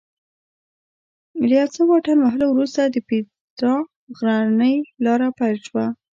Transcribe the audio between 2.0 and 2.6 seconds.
وهلو